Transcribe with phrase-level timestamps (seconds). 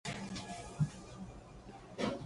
[0.03, 0.35] 眠いのに
[1.99, 2.17] 寝れない